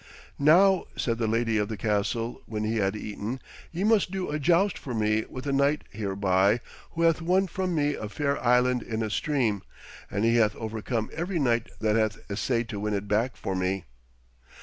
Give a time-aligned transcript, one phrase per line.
[0.39, 3.39] 'Now,' said the lady of the castle, when he had eaten,
[3.71, 6.59] 'ye must do a joust for me with a knight hereby
[6.93, 9.61] who hath won from me a fair island in a stream,
[10.09, 13.85] and he hath overcome every knight that hath essayed to win it back for me.'